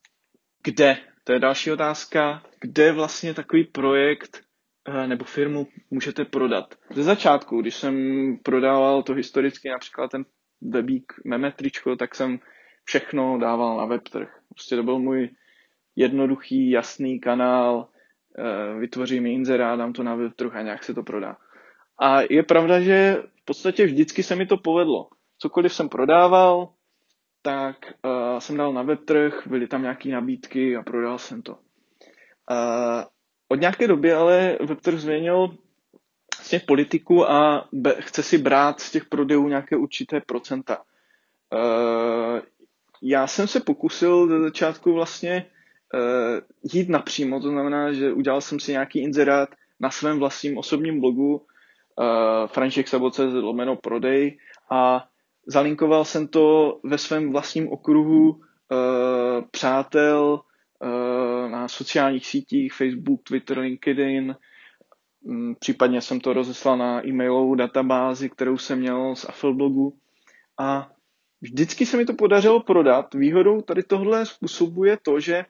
Kde? 0.64 0.96
To 1.24 1.32
je 1.32 1.38
další 1.38 1.70
otázka. 1.72 2.42
Kde 2.60 2.92
vlastně 2.92 3.34
takový 3.34 3.64
projekt 3.64 4.42
Eh, 4.88 5.06
nebo 5.06 5.24
firmu 5.24 5.66
můžete 5.90 6.24
prodat. 6.24 6.74
Ze 6.94 7.02
začátku, 7.02 7.60
když 7.60 7.74
jsem 7.74 7.94
prodával 8.42 9.02
to 9.02 9.14
historicky, 9.14 9.68
například 9.68 10.10
ten 10.10 10.24
webík 10.60 11.12
memetričko, 11.24 11.96
tak 11.96 12.14
jsem 12.14 12.38
všechno 12.84 13.38
dával 13.38 13.76
na 13.76 13.84
webtrh. 13.84 14.38
Prostě 14.48 14.76
to 14.76 14.82
byl 14.82 14.98
můj 14.98 15.30
jednoduchý, 15.96 16.70
jasný 16.70 17.20
kanál, 17.20 17.88
eh, 18.38 18.78
vytvořím 18.78 19.26
inzerát, 19.26 19.78
dám 19.78 19.92
to 19.92 20.02
na 20.02 20.14
webtrh 20.14 20.56
a 20.56 20.62
nějak 20.62 20.84
se 20.84 20.94
to 20.94 21.02
prodá. 21.02 21.36
A 21.98 22.20
je 22.30 22.42
pravda, 22.42 22.80
že 22.80 23.22
v 23.42 23.44
podstatě 23.44 23.86
vždycky 23.86 24.22
se 24.22 24.36
mi 24.36 24.46
to 24.46 24.56
povedlo. 24.56 25.08
Cokoliv 25.38 25.74
jsem 25.74 25.88
prodával, 25.88 26.68
tak 27.42 27.76
uh, 28.04 28.38
jsem 28.38 28.56
dal 28.56 28.72
na 28.72 28.82
webtrh, 28.82 29.46
byly 29.46 29.66
tam 29.66 29.82
nějaké 29.82 30.08
nabídky 30.08 30.76
a 30.76 30.82
prodal 30.82 31.18
jsem 31.18 31.42
to. 31.42 31.52
Uh, 31.52 31.58
od 33.48 33.60
nějaké 33.60 33.88
doby 33.88 34.12
ale 34.12 34.58
Web3 34.60 34.96
změnil 34.96 35.56
vlastně 36.38 36.60
politiku 36.66 37.30
a 37.30 37.68
be, 37.72 37.94
chce 38.00 38.22
si 38.22 38.38
brát 38.38 38.80
z 38.80 38.92
těch 38.92 39.04
prodejů 39.04 39.48
nějaké 39.48 39.76
určité 39.76 40.20
procenta. 40.20 40.82
Uh, 41.52 42.40
já 43.02 43.26
jsem 43.26 43.46
se 43.46 43.60
pokusil 43.60 44.28
ze 44.28 44.40
začátku 44.40 44.92
vlastně 44.92 45.46
uh, 45.94 46.00
jít 46.72 46.88
napřímo, 46.88 47.40
to 47.40 47.48
znamená, 47.48 47.92
že 47.92 48.12
udělal 48.12 48.40
jsem 48.40 48.60
si 48.60 48.72
nějaký 48.72 48.98
inzerát 48.98 49.48
na 49.80 49.90
svém 49.90 50.18
vlastním 50.18 50.58
osobním 50.58 51.00
blogu 51.00 51.34
uh, 51.34 51.44
František 52.46 52.88
Saboce 52.88 53.22
lomeno 53.24 53.76
prodej 53.76 54.38
a 54.70 55.08
zalinkoval 55.46 56.04
jsem 56.04 56.28
to 56.28 56.78
ve 56.84 56.98
svém 56.98 57.32
vlastním 57.32 57.72
okruhu 57.72 58.30
uh, 58.30 58.38
přátel, 59.50 60.40
Eh, 60.84 61.48
na 61.48 61.68
sociálních 61.68 62.26
sítích, 62.26 62.72
Facebook, 62.72 63.22
Twitter, 63.22 63.58
LinkedIn. 63.58 64.36
Mm, 65.22 65.54
případně 65.54 66.00
jsem 66.00 66.20
to 66.20 66.32
rozeslal 66.32 66.76
na 66.76 67.06
e-mailovou 67.06 67.54
databázi, 67.54 68.30
kterou 68.30 68.58
jsem 68.58 68.78
měl 68.78 69.16
z 69.16 69.24
Affleblogu. 69.28 69.98
A 70.58 70.90
vždycky 71.42 71.86
se 71.86 71.96
mi 71.96 72.04
to 72.04 72.14
podařilo 72.14 72.60
prodat. 72.60 73.14
Výhodou 73.14 73.60
tady 73.60 73.82
tohle 73.82 74.26
způsobuje 74.26 74.98
to, 75.02 75.20
že, 75.20 75.44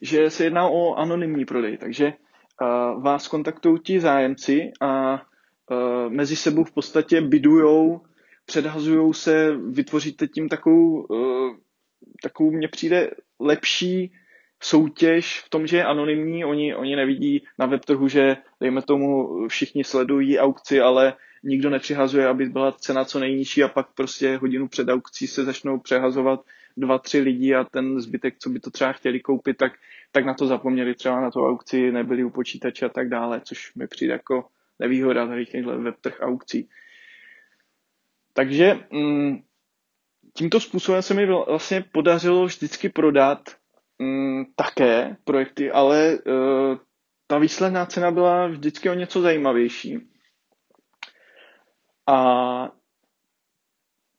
že 0.00 0.30
se 0.30 0.44
jedná 0.44 0.68
o 0.68 0.94
anonymní 0.94 1.44
prodej. 1.44 1.76
Takže 1.76 2.12
uh, 2.12 3.02
vás 3.02 3.28
kontaktují 3.28 3.80
ti 3.80 4.00
zájemci 4.00 4.72
a 4.80 5.12
uh, 5.70 6.12
mezi 6.12 6.36
sebou 6.36 6.64
v 6.64 6.72
podstatě 6.72 7.20
bidujou, 7.20 8.00
předhazujou 8.46 9.12
se, 9.12 9.56
vytvoříte 9.56 10.26
tím 10.28 10.48
takovou, 10.48 11.02
uh, 11.02 11.56
takovou 12.22 12.50
mně 12.50 12.68
přijde 12.68 13.10
lepší 13.40 14.12
soutěž 14.62 15.40
v 15.40 15.50
tom, 15.50 15.66
že 15.66 15.76
je 15.76 15.84
anonymní, 15.84 16.44
oni, 16.44 16.74
oni 16.74 16.96
nevidí 16.96 17.44
na 17.58 17.66
webtrhu, 17.66 18.08
že 18.08 18.36
dejme 18.60 18.82
tomu 18.82 19.28
všichni 19.48 19.84
sledují 19.84 20.38
aukci, 20.38 20.80
ale 20.80 21.14
nikdo 21.44 21.70
nepřihazuje, 21.70 22.26
aby 22.26 22.46
byla 22.46 22.72
cena 22.72 23.04
co 23.04 23.18
nejnižší 23.18 23.62
a 23.62 23.68
pak 23.68 23.86
prostě 23.94 24.36
hodinu 24.36 24.68
před 24.68 24.88
aukcí 24.88 25.26
se 25.26 25.44
začnou 25.44 25.78
přehazovat 25.78 26.40
dva, 26.76 26.98
tři 26.98 27.20
lidi 27.20 27.54
a 27.54 27.64
ten 27.64 28.00
zbytek, 28.00 28.34
co 28.38 28.50
by 28.50 28.60
to 28.60 28.70
třeba 28.70 28.92
chtěli 28.92 29.20
koupit, 29.20 29.56
tak, 29.56 29.72
tak 30.12 30.24
na 30.24 30.34
to 30.34 30.46
zapomněli 30.46 30.94
třeba 30.94 31.20
na 31.20 31.30
to 31.30 31.40
aukci, 31.40 31.92
nebyli 31.92 32.24
u 32.24 32.30
počítače 32.30 32.86
a 32.86 32.88
tak 32.88 33.08
dále, 33.08 33.40
což 33.44 33.74
mi 33.74 33.86
přijde 33.86 34.12
jako 34.12 34.46
nevýhoda 34.78 35.26
tady 35.26 35.46
těchto 35.46 35.78
webtrh 35.78 36.20
aukcí. 36.20 36.68
Takže 38.32 38.78
mm, 38.92 39.42
tímto 40.32 40.60
způsobem 40.60 41.02
se 41.02 41.14
mi 41.14 41.26
vlastně 41.26 41.84
podařilo 41.92 42.46
vždycky 42.46 42.88
prodat 42.88 43.40
mm, 43.98 44.44
také 44.56 45.16
projekty, 45.24 45.70
ale 45.70 46.18
uh, 46.26 46.78
ta 47.26 47.38
výsledná 47.38 47.86
cena 47.86 48.10
byla 48.10 48.46
vždycky 48.46 48.90
o 48.90 48.94
něco 48.94 49.20
zajímavější. 49.20 50.13
A, 52.06 52.16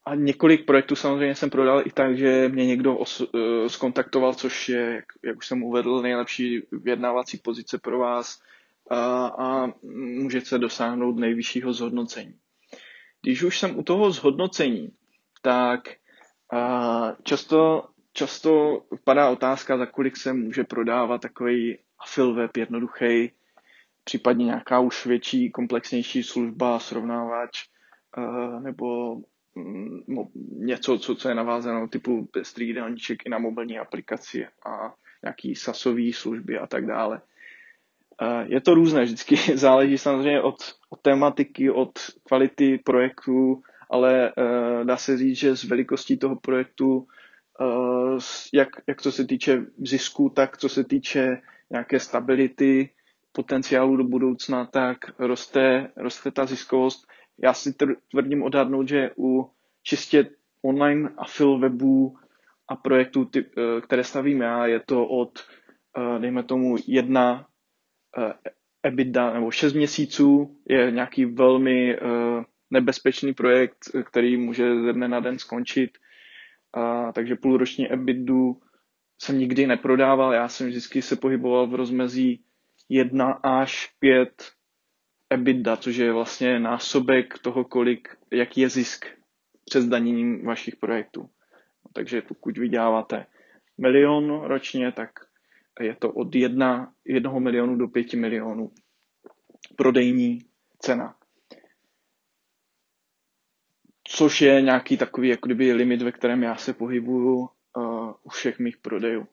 a 0.06 0.16
několik 0.16 0.66
projektů 0.66 0.96
samozřejmě 0.96 1.36
jsem 1.36 1.50
prodal 1.50 1.82
i 1.88 1.92
tak, 1.92 2.18
že 2.18 2.50
mě 2.50 2.66
někdo 2.66 2.98
os, 2.98 3.22
uh, 3.22 3.30
skontaktoval, 3.68 4.34
což 4.34 4.70
je, 4.70 4.96
jak, 4.96 5.06
jak 5.24 5.38
už 5.38 5.48
jsem 5.48 5.64
uvedl, 5.64 6.02
nejlepší 6.02 6.62
vyjednávací 6.72 7.38
pozice 7.38 7.78
pro 7.78 8.00
vás 8.00 8.42
a, 8.90 9.28
a 9.28 9.74
můžete 10.04 10.58
dosáhnout 10.58 11.18
nejvyššího 11.18 11.74
zhodnocení. 11.74 12.36
Když 13.22 13.44
už 13.44 13.60
jsem 13.60 13.80
u 13.80 13.84
toho 13.84 14.12
zhodnocení, 14.12 14.92
tak 15.42 15.90
a, 16.54 17.12
často 17.24 17.90
často 18.16 18.82
padá 19.04 19.30
otázka, 19.30 19.78
za 19.78 19.86
kolik 19.86 20.18
se 20.18 20.34
může 20.34 20.64
prodávat 20.64 21.22
takový 21.22 21.78
afil 22.00 22.34
web 22.34 22.58
jednoduchý, 22.58 23.32
případně 24.04 24.46
nějaká 24.46 24.80
už 24.80 25.06
větší, 25.06 25.52
komplexnější 25.52 26.24
služba, 26.24 26.80
srovnávač, 26.80 27.68
nebo 28.60 29.16
mm, 29.56 30.04
něco, 30.52 31.00
co, 31.00 31.16
co 31.16 31.30
je 31.30 31.36
navázáno 31.36 31.88
typu 31.88 32.26
pestrý 32.26 32.70
i 33.26 33.30
na 33.30 33.38
mobilní 33.38 33.80
aplikaci 33.80 34.46
a 34.46 34.94
nějaký 35.24 35.56
sasový 35.56 36.14
služby 36.14 36.58
a 36.58 36.68
tak 36.68 36.86
dále. 36.86 37.22
Je 38.44 38.62
to 38.62 38.74
různé, 38.74 39.04
vždycky 39.04 39.36
záleží 39.58 39.98
samozřejmě 39.98 40.42
od, 40.42 40.56
od 40.90 41.02
tematiky, 41.02 41.72
od 41.72 41.92
kvality 42.24 42.78
projektu, 42.78 43.62
ale 43.90 44.34
eh, 44.38 44.86
dá 44.86 44.98
se 44.98 45.18
říct, 45.18 45.38
že 45.38 45.56
z 45.56 45.64
velikostí 45.64 46.18
toho 46.18 46.36
projektu 46.36 47.08
Eh, 47.62 48.18
jak, 48.54 48.70
jak 48.88 49.02
co 49.02 49.12
se 49.12 49.26
týče 49.26 49.66
zisku, 49.78 50.30
tak 50.30 50.58
co 50.58 50.70
se 50.70 50.84
týče 50.84 51.42
nějaké 51.70 52.00
stability, 52.00 52.90
potenciálu 53.32 53.96
do 53.96 54.04
budoucna, 54.04 54.66
tak 54.66 54.98
roste, 55.20 55.92
roste 55.98 56.32
ta 56.32 56.46
ziskovost. 56.46 57.08
Já 57.44 57.54
si 57.54 57.74
tvrdím 58.12 58.44
odhadnout, 58.44 58.88
že 58.88 59.12
u 59.18 59.50
čistě 59.84 60.30
online 60.62 61.10
afil 61.18 61.60
webů 61.60 62.18
a 62.68 62.76
projektů, 62.76 63.30
eh, 63.38 63.42
které 63.82 64.04
stavím 64.04 64.42
já, 64.42 64.66
je 64.68 64.80
to 64.80 65.08
od 65.08 65.40
uh, 65.98 66.20
dejme 66.22 66.44
tomu 66.44 66.76
jedna 66.88 67.48
uh, 68.18 68.32
EBITDA 68.84 69.34
nebo 69.34 69.52
6 69.52 69.74
měsíců 69.74 70.58
je 70.70 70.92
nějaký 70.92 71.26
velmi 71.26 71.98
nebezpečný 72.72 73.34
projekt, 73.34 73.78
který 74.06 74.38
může 74.38 74.76
ze 74.82 74.94
dne 74.94 75.08
na 75.08 75.20
den 75.20 75.40
skončit. 75.40 75.98
Uh, 76.78 77.12
takže 77.12 77.36
půlroční 77.36 77.92
EBITDu 77.92 78.62
jsem 79.22 79.40
nikdy 79.40 79.68
neprodával, 79.68 80.34
já 80.34 80.48
jsem 80.48 80.68
vždycky 80.68 81.02
se 81.02 81.16
pohyboval 81.16 81.68
v 81.68 81.76
rozmezí 81.76 82.44
1 82.90 83.32
až 83.32 83.94
5 84.00 84.52
EBITDA, 85.30 85.78
což 85.78 85.96
je 85.96 86.14
vlastně 86.14 86.60
násobek 86.60 87.40
toho, 87.40 87.64
kolik, 87.66 88.18
jaký 88.32 88.62
je 88.62 88.70
zisk 88.70 89.06
přes 89.66 89.86
daněním 89.86 90.46
vašich 90.46 90.76
projektů. 90.76 91.30
Takže 91.94 92.22
pokud 92.22 92.58
vyděláváte 92.58 93.26
milion 93.78 94.42
ročně, 94.42 94.92
tak 94.92 95.10
je 95.80 95.96
to 95.96 96.12
od 96.12 96.36
1, 96.36 96.94
1 97.06 97.40
milionu 97.40 97.76
do 97.76 97.88
5 97.88 98.14
milionů 98.14 98.72
prodejní 99.76 100.40
cena. 100.80 101.16
Což 104.04 104.42
je 104.42 104.62
nějaký 104.62 104.98
takový 104.98 105.30
jako 105.30 105.46
kdyby 105.48 105.74
limit, 105.74 106.02
ve 106.02 106.12
kterém 106.12 106.44
já 106.44 106.56
se 106.56 106.74
pohybuju 106.74 107.36
uh, 107.38 108.14
u 108.24 108.30
všech 108.30 108.60
mých 108.60 108.78
prodejů. 108.78 109.28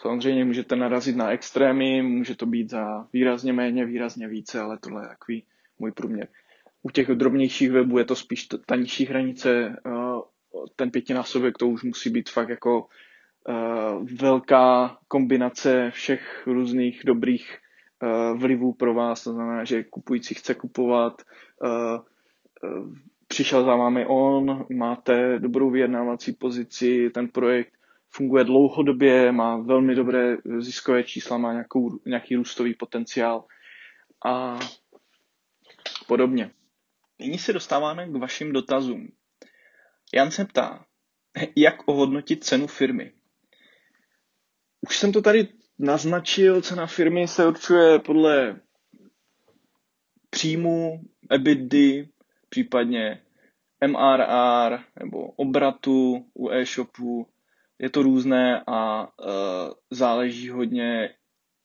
Samozřejmě 0.00 0.44
můžete 0.44 0.76
narazit 0.76 1.16
na 1.16 1.30
extrémy, 1.30 2.02
může 2.02 2.36
to 2.36 2.46
být 2.46 2.70
za 2.70 3.06
výrazně 3.12 3.52
méně, 3.52 3.84
výrazně 3.86 4.28
více, 4.28 4.60
ale 4.60 4.78
tohle 4.78 5.04
je 5.04 5.08
takový 5.08 5.44
můj 5.78 5.92
průměr. 5.92 6.28
U 6.82 6.90
těch 6.90 7.08
drobnějších 7.08 7.70
webů 7.70 7.98
je 7.98 8.04
to 8.04 8.16
spíš 8.16 8.48
ta 8.66 8.76
nižší 8.76 9.04
hranice, 9.06 9.76
ten 10.76 10.90
pětinásobek 10.90 11.58
to 11.58 11.68
už 11.68 11.82
musí 11.82 12.10
být 12.10 12.30
fakt 12.30 12.48
jako 12.48 12.86
velká 14.20 14.98
kombinace 15.08 15.90
všech 15.90 16.42
různých 16.46 17.02
dobrých 17.06 17.58
vlivů 18.36 18.72
pro 18.72 18.94
vás, 18.94 19.24
to 19.24 19.32
znamená, 19.32 19.64
že 19.64 19.84
kupující 19.84 20.34
chce 20.34 20.54
kupovat, 20.54 21.22
přišel 23.28 23.64
za 23.64 23.76
vámi 23.76 24.06
on, 24.06 24.66
máte 24.76 25.38
dobrou 25.38 25.70
vyjednávací 25.70 26.32
pozici, 26.32 27.10
ten 27.10 27.28
projekt 27.28 27.72
funguje 28.14 28.44
dlouhodobě, 28.44 29.32
má 29.32 29.56
velmi 29.56 29.94
dobré 29.94 30.36
ziskové 30.58 31.04
čísla, 31.04 31.38
má 31.38 31.52
nějakou, 31.52 31.98
nějaký 32.06 32.36
růstový 32.36 32.74
potenciál 32.74 33.44
a 34.26 34.58
podobně. 36.06 36.50
Nyní 37.18 37.38
se 37.38 37.52
dostáváme 37.52 38.08
k 38.08 38.16
vašim 38.16 38.52
dotazům. 38.52 39.08
Jan 40.14 40.30
se 40.30 40.44
ptá, 40.44 40.84
jak 41.56 41.88
ohodnotit 41.88 42.44
cenu 42.44 42.66
firmy. 42.66 43.12
Už 44.80 44.96
jsem 44.98 45.12
to 45.12 45.22
tady 45.22 45.48
naznačil, 45.78 46.62
cena 46.62 46.86
firmy 46.86 47.28
se 47.28 47.46
určuje 47.46 47.98
podle 47.98 48.60
příjmu, 50.30 51.00
EBITDA, 51.30 52.08
případně 52.48 53.22
MRR 53.86 54.78
nebo 55.00 55.30
obratu 55.30 56.26
u 56.34 56.50
e-shopu 56.50 57.26
je 57.82 57.90
to 57.90 58.02
různé 58.02 58.62
a 58.66 59.02
uh, 59.02 59.32
záleží 59.90 60.48
hodně, 60.48 61.14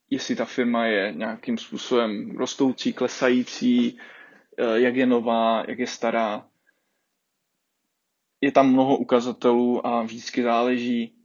jestli 0.09 0.35
ta 0.35 0.45
firma 0.45 0.85
je 0.85 1.13
nějakým 1.13 1.57
způsobem 1.57 2.31
rostoucí, 2.37 2.93
klesající, 2.93 3.99
uh, 4.59 4.75
jak 4.75 4.95
je 4.95 5.05
nová, 5.05 5.63
jak 5.67 5.79
je 5.79 5.87
stará. 5.87 6.47
Je 8.41 8.51
tam 8.51 8.73
mnoho 8.73 8.97
ukazatelů 8.97 9.87
a 9.87 10.01
vždycky 10.01 10.43
záleží 10.43 11.15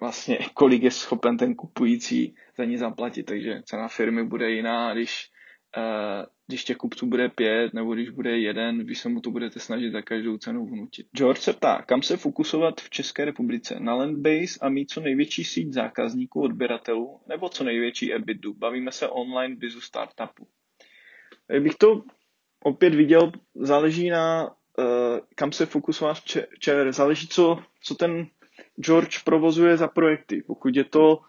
vlastně, 0.00 0.38
kolik 0.54 0.82
je 0.82 0.90
schopen 0.90 1.36
ten 1.36 1.54
kupující 1.54 2.36
za 2.56 2.64
ní 2.64 2.76
zaplatit. 2.76 3.22
Takže 3.22 3.62
cena 3.64 3.88
firmy 3.88 4.24
bude 4.24 4.50
jiná, 4.50 4.94
když 4.94 5.30
uh, 5.76 6.35
když 6.46 6.64
těch 6.64 6.76
kupců 6.76 7.06
bude 7.06 7.28
pět, 7.28 7.74
nebo 7.74 7.94
když 7.94 8.10
bude 8.10 8.38
jeden, 8.38 8.84
vy 8.84 8.94
se 8.94 9.08
mu 9.08 9.20
to 9.20 9.30
budete 9.30 9.60
snažit 9.60 9.90
za 9.92 10.02
každou 10.02 10.38
cenu 10.38 10.66
vnutit. 10.66 11.06
George 11.16 11.38
se 11.40 11.52
ptá, 11.52 11.82
kam 11.82 12.02
se 12.02 12.16
fokusovat 12.16 12.80
v 12.80 12.90
České 12.90 13.24
republice? 13.24 13.76
Na 13.80 13.94
Landbase 13.94 14.58
a 14.60 14.68
mít 14.68 14.90
co 14.90 15.00
největší 15.00 15.44
síť 15.44 15.72
zákazníků, 15.72 16.42
odběratelů, 16.42 17.20
nebo 17.28 17.48
co 17.48 17.64
největší 17.64 18.14
EBITDA? 18.14 18.50
Bavíme 18.56 18.92
se 18.92 19.08
online 19.08 19.56
bizu 19.56 19.80
startupu. 19.80 20.46
Bych 21.60 21.74
to 21.74 22.02
opět 22.62 22.94
viděl, 22.94 23.32
záleží 23.54 24.10
na, 24.10 24.50
uh, 24.78 24.84
kam 25.34 25.52
se 25.52 25.66
fokusovat 25.66 26.16
v 26.16 26.24
ČR, 26.58 26.92
záleží, 26.92 27.28
co, 27.28 27.62
co 27.82 27.94
ten 27.94 28.26
George 28.80 29.24
provozuje 29.24 29.76
za 29.76 29.88
projekty. 29.88 30.42
Pokud 30.46 30.76
je 30.76 30.84
to 30.84 31.20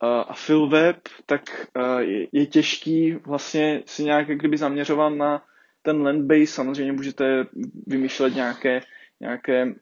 a 0.00 0.34
web, 0.68 0.96
tak 1.26 1.66
je, 1.98 2.26
je 2.32 2.46
těžký 2.46 3.12
vlastně 3.12 3.82
si 3.86 4.04
nějak 4.04 4.26
kdyby 4.26 4.56
zaměřovat 4.56 5.08
na 5.08 5.42
ten 5.82 6.02
landbase. 6.02 6.46
Samozřejmě 6.46 6.92
můžete 6.92 7.46
vymýšlet 7.86 8.34
nějaké, 8.34 8.80
nějaké 9.20 9.74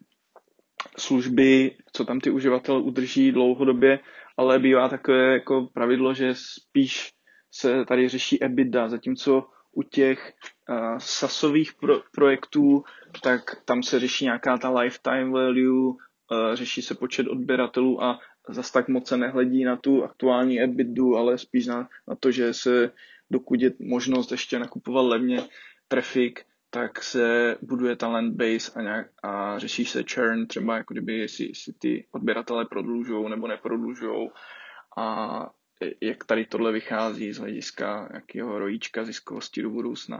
služby, 0.99 1.77
co 1.93 2.05
tam 2.05 2.21
ty 2.21 2.31
uživatel 2.31 2.83
udrží 2.83 3.33
dlouhodobě, 3.33 3.99
ale 4.37 4.59
bývá 4.59 4.89
takové 4.89 5.33
jako 5.33 5.69
pravidlo, 5.75 6.15
že 6.15 6.35
spíš 6.35 7.11
se 7.51 7.85
tady 7.85 8.09
řeší 8.09 8.43
EBITDA, 8.43 8.89
zatímco 8.89 9.49
u 9.73 9.83
těch 9.83 10.33
uh, 10.69 10.99
SASových 10.99 11.75
pro, 11.75 12.01
projektů, 12.13 12.85
tak 13.23 13.41
tam 13.65 13.83
se 13.83 14.01
řeší 14.01 14.25
nějaká 14.25 14.59
ta 14.59 14.71
lifetime 14.71 15.31
value, 15.31 15.87
uh, 15.89 15.95
řeší 16.55 16.83
se 16.83 16.95
počet 16.95 17.27
odběratelů 17.29 18.03
a 18.05 18.19
zas 18.49 18.71
tak 18.71 18.89
moc 18.89 19.09
se 19.09 19.17
nehledí 19.17 19.65
na 19.65 19.77
tu 19.77 20.05
aktuální 20.05 20.61
EBITDA, 20.61 21.19
ale 21.19 21.39
spíš 21.39 21.67
na, 21.67 21.89
na 22.09 22.17
to, 22.21 22.31
že 22.31 22.55
se 22.55 22.93
dokud 23.31 23.61
je 23.61 23.73
možnost 23.79 24.31
ještě 24.31 24.59
nakupovat 24.59 25.03
levně 25.03 25.43
traffic, 25.89 26.35
tak 26.71 27.03
se 27.03 27.57
buduje 27.63 27.97
ta 27.97 28.09
land 28.09 28.35
base 28.35 28.73
a, 28.75 28.83
nějak, 28.83 29.07
a 29.23 29.59
řeší 29.59 29.85
se 29.85 30.05
churn, 30.15 30.47
třeba 30.47 30.77
jako 30.77 30.95
kdyby 30.95 31.19
jestli, 31.19 31.47
jestli 31.49 31.73
ty 31.73 32.07
odběratele 32.11 32.65
prodlužou 32.65 33.29
nebo 33.29 33.49
neprodlužou 33.49 34.31
a 34.99 35.51
jak 36.01 36.25
tady 36.25 36.45
tohle 36.45 36.73
vychází 36.73 37.33
z 37.33 37.39
hlediska 37.39 38.11
jakého 38.15 38.59
rojíčka 38.59 39.05
ziskovosti 39.05 39.63
do 39.63 39.71
budoucna. 39.71 40.17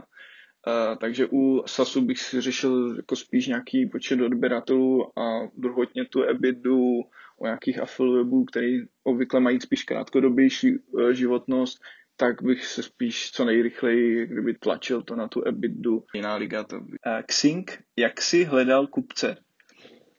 Uh, 0.67 0.97
takže 0.97 1.27
u 1.31 1.63
SASu 1.65 2.01
bych 2.01 2.19
si 2.19 2.41
řešil 2.41 2.95
jako 2.97 3.15
spíš 3.15 3.47
nějaký 3.47 3.85
počet 3.85 4.21
odběratelů 4.21 5.19
a 5.19 5.47
druhotně 5.57 6.05
tu 6.05 6.23
EBITu, 6.23 7.03
o 7.37 7.45
nějakých 7.45 7.79
affiliwebů, 7.79 8.45
který 8.45 8.79
obvykle 9.03 9.39
mají 9.39 9.61
spíš 9.61 9.83
krátkodobější 9.83 10.77
uh, 10.77 11.09
životnost, 11.09 11.79
tak 12.15 12.43
bych 12.43 12.65
se 12.65 12.83
spíš 12.83 13.31
co 13.31 13.45
nejrychleji 13.45 14.27
kdyby 14.27 14.53
tlačil 14.53 15.01
to 15.01 15.15
na 15.15 15.27
tu 15.27 15.43
EBITu. 15.43 16.05
Jiná 16.15 16.35
liga 16.35 16.63
to 16.63 16.79
by. 16.79 16.97
Xing, 17.25 17.83
jak 17.97 18.21
si 18.21 18.43
hledal 18.43 18.87
kupce? 18.87 19.37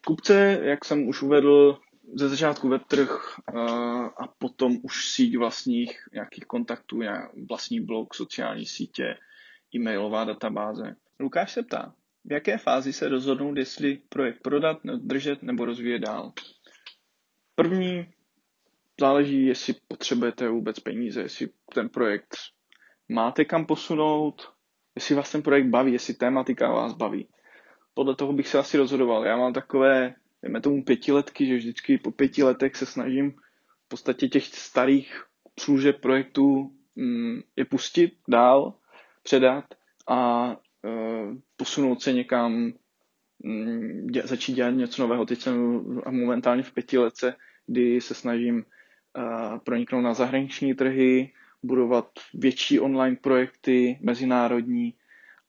Kupce, 0.06 0.60
jak 0.62 0.84
jsem 0.84 1.08
už 1.08 1.22
uvedl, 1.22 1.78
ze 2.14 2.28
začátku 2.28 2.68
webtrh 2.68 3.38
uh, 3.52 3.60
a 4.04 4.34
potom 4.38 4.76
už 4.82 5.10
síť 5.10 5.36
vlastních 5.36 6.08
nějakých 6.12 6.44
kontaktů, 6.44 7.00
vlastní 7.48 7.80
blog, 7.80 8.14
sociální 8.14 8.66
sítě, 8.66 9.14
e-mailová 9.74 10.24
databáze. 10.24 10.96
Lukáš 11.20 11.52
se 11.52 11.62
ptá, 11.62 11.94
v 12.24 12.32
jaké 12.32 12.58
fázi 12.58 12.92
se 12.92 13.08
rozhodnout, 13.08 13.56
jestli 13.56 13.98
projekt 14.08 14.42
prodat, 14.42 14.78
držet 14.84 15.42
nebo 15.42 15.64
rozvíjet 15.64 15.98
dál. 15.98 16.32
První 17.58 18.06
záleží, 19.00 19.46
jestli 19.46 19.74
potřebujete 19.88 20.48
vůbec 20.48 20.80
peníze, 20.80 21.20
jestli 21.20 21.48
ten 21.74 21.88
projekt 21.88 22.36
máte 23.08 23.44
kam 23.44 23.66
posunout, 23.66 24.52
jestli 24.94 25.14
vás 25.14 25.32
ten 25.32 25.42
projekt 25.42 25.66
baví, 25.66 25.92
jestli 25.92 26.14
tématika 26.14 26.72
vás 26.72 26.92
baví. 26.92 27.28
Podle 27.94 28.16
toho 28.16 28.32
bych 28.32 28.48
se 28.48 28.58
asi 28.58 28.76
rozhodoval. 28.78 29.24
Já 29.24 29.36
mám 29.36 29.52
takové, 29.52 30.14
dejme 30.42 30.60
tomu 30.60 30.84
pětiletky, 30.84 31.46
že 31.46 31.56
vždycky 31.56 31.98
po 31.98 32.10
pěti 32.10 32.42
letech 32.42 32.76
se 32.76 32.86
snažím 32.86 33.30
v 33.84 33.88
podstatě 33.88 34.28
těch 34.28 34.44
starých 34.44 35.24
služeb 35.60 36.00
projektů 36.00 36.70
mm, 36.96 37.40
je 37.56 37.64
pustit 37.64 38.12
dál 38.28 38.74
předat 39.22 39.64
a 40.06 40.50
uh, 40.50 41.34
posunout 41.56 42.02
se 42.02 42.12
někam, 42.12 42.72
um, 43.44 44.06
dě, 44.06 44.22
začít 44.24 44.52
dělat 44.52 44.70
něco 44.70 45.02
nového. 45.02 45.26
Teď 45.26 45.40
jsem 45.40 45.84
momentálně 46.10 46.62
v 46.62 46.72
pětiletce, 46.72 47.36
kdy 47.68 48.00
se 48.00 48.14
snažím 48.14 48.56
uh, 48.56 49.58
proniknout 49.58 50.00
na 50.00 50.14
zahraniční 50.14 50.74
trhy, 50.74 51.32
budovat 51.62 52.08
větší 52.34 52.80
online 52.80 53.16
projekty, 53.16 53.98
mezinárodní 54.02 54.94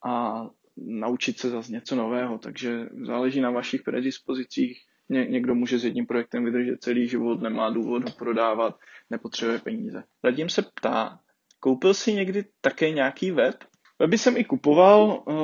a 0.05 0.43
naučit 0.77 1.39
se 1.39 1.49
zase 1.49 1.71
něco 1.71 1.95
nového. 1.95 2.37
Takže 2.37 2.89
záleží 3.05 3.41
na 3.41 3.51
vašich 3.51 3.83
predispozicích. 3.83 4.81
Ně, 5.09 5.25
někdo 5.25 5.55
může 5.55 5.79
s 5.79 5.85
jedním 5.85 6.05
projektem 6.05 6.45
vydržet 6.45 6.81
celý 6.81 7.07
život, 7.07 7.41
nemá 7.41 7.69
důvod 7.69 8.03
ho 8.03 8.11
prodávat, 8.11 8.79
nepotřebuje 9.09 9.59
peníze. 9.59 10.03
Radim 10.23 10.49
se 10.49 10.61
ptá, 10.61 11.19
koupil 11.59 11.93
si 11.93 12.13
někdy 12.13 12.45
také 12.61 12.89
nějaký 12.89 13.31
web? 13.31 13.55
Weby 13.99 14.17
jsem 14.17 14.37
i 14.37 14.45
kupoval, 14.45 15.23
uh, 15.27 15.35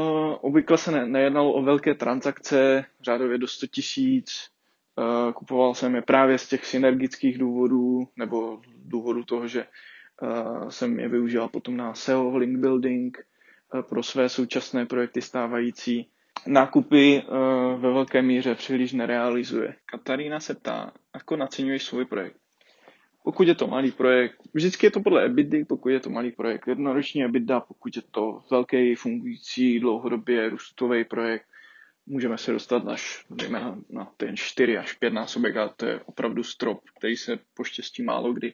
obvykle 0.42 0.78
se 0.78 0.92
ne, 0.92 1.06
nejednalo 1.06 1.54
o 1.54 1.62
velké 1.62 1.94
transakce, 1.94 2.86
řádově 3.02 3.38
do 3.38 3.48
100 3.48 3.68
tisíc, 3.68 4.50
kupoval 5.34 5.74
jsem 5.76 5.96
je 5.96 6.02
právě 6.02 6.38
z 6.38 6.48
těch 6.50 6.66
synergických 6.66 7.38
důvodů, 7.38 8.08
nebo 8.18 8.62
důvodu 8.86 9.24
toho, 9.24 9.48
že 9.48 9.66
uh, 10.22 10.70
jsem 10.70 11.00
je 11.00 11.10
využil 11.10 11.48
potom 11.48 11.78
na 11.78 11.94
SEO, 11.94 12.38
link 12.38 12.60
building, 12.60 13.18
uh, 13.74 13.82
pro 13.82 14.04
své 14.04 14.30
současné 14.30 14.86
projekty 14.86 15.22
stávající. 15.22 16.10
Nákupy 16.48 17.24
ve 17.78 17.92
velké 17.94 18.22
míře 18.22 18.56
příliš 18.56 18.94
nerealizuje. 18.94 19.76
Katarína 19.86 20.40
se 20.40 20.54
ptá, 20.56 20.92
jako 21.14 21.36
naceňuješ 21.36 21.84
svůj 21.84 22.06
projekt? 22.06 22.38
Pokud 23.24 23.48
je 23.48 23.56
to 23.56 23.68
malý 23.68 23.92
projekt, 23.92 24.36
vždycky 24.54 24.86
je 24.86 24.92
to 24.92 25.00
podle 25.00 25.26
EBITDA, 25.26 25.58
pokud 25.68 25.90
je 25.90 26.00
to 26.00 26.10
malý 26.10 26.32
projekt, 26.32 26.68
jednoroční 26.68 27.24
EBITDA, 27.24 27.60
pokud 27.60 27.96
je 27.96 28.02
to 28.12 28.42
velký, 28.52 28.96
fungující, 28.96 29.80
dlouhodobě 29.80 30.50
růstový 30.50 31.04
projekt, 31.04 31.46
můžeme 32.06 32.38
se 32.38 32.52
dostat 32.52 32.88
až 32.88 33.26
na, 33.50 33.78
na 33.90 34.06
ten 34.18 34.38
4 34.38 34.78
až 34.78 34.94
5 34.94 35.14
násobek 35.14 35.58
a 35.58 35.70
to 35.70 35.86
je 35.86 36.00
opravdu 36.06 36.44
strop, 36.44 36.80
který 36.98 37.18
se 37.18 37.40
poštěstí 37.54 38.04
málo 38.04 38.34
kdy. 38.34 38.54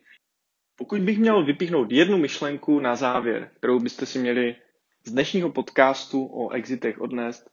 Pokud 0.76 1.02
bych 1.02 1.20
měl 1.20 1.46
vypíchnout 1.46 1.92
jednu 1.92 2.18
myšlenku 2.18 2.80
na 2.80 2.96
závěr, 2.96 3.52
kterou 3.58 3.80
byste 3.80 4.06
si 4.06 4.20
měli 4.20 4.56
z 5.04 5.12
dnešního 5.12 5.52
podcastu 5.52 6.26
o 6.26 6.50
exitech 6.50 7.02
odnést, 7.02 7.50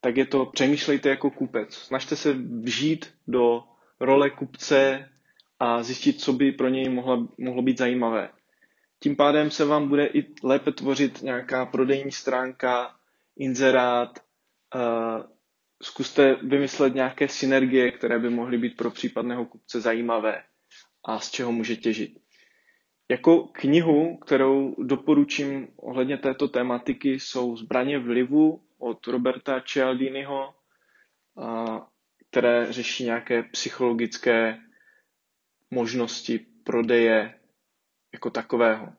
tak 0.00 0.16
je 0.16 0.26
to 0.26 0.46
přemýšlejte 0.46 1.08
jako 1.08 1.30
kupec. 1.30 1.74
Snažte 1.74 2.16
se 2.16 2.32
vžít 2.62 3.14
do 3.28 3.62
role 4.00 4.30
kupce 4.30 5.08
a 5.60 5.82
zjistit, 5.82 6.20
co 6.20 6.32
by 6.32 6.52
pro 6.52 6.68
něj 6.68 6.88
mohlo, 6.88 7.28
mohlo 7.38 7.62
být 7.62 7.78
zajímavé. 7.78 8.30
Tím 9.00 9.16
pádem 9.16 9.50
se 9.50 9.64
vám 9.64 9.88
bude 9.88 10.06
i 10.06 10.26
lépe 10.42 10.72
tvořit 10.72 11.22
nějaká 11.22 11.66
prodejní 11.66 12.12
stránka, 12.12 12.96
inzerát, 13.36 14.18
zkuste 15.82 16.34
vymyslet 16.34 16.94
nějaké 16.94 17.28
synergie, 17.28 17.92
které 17.92 18.18
by 18.18 18.30
mohly 18.30 18.58
být 18.58 18.76
pro 18.76 18.90
případného 18.90 19.46
kupce 19.46 19.80
zajímavé 19.80 20.42
a 21.04 21.20
z 21.20 21.30
čeho 21.30 21.52
může 21.52 21.76
těžit. 21.76 22.18
Jako 23.10 23.42
knihu, 23.52 24.16
kterou 24.16 24.74
doporučím 24.84 25.68
ohledně 25.76 26.18
této 26.18 26.48
tématiky, 26.48 27.20
jsou 27.20 27.56
Zbraně 27.56 27.98
vlivu 27.98 28.62
od 28.78 29.06
Roberta 29.06 29.60
Cialdiniho, 29.60 30.54
které 32.30 32.72
řeší 32.72 33.04
nějaké 33.04 33.42
psychologické 33.42 34.58
možnosti 35.70 36.46
prodeje 36.64 37.34
jako 38.12 38.30
takového. 38.30 38.92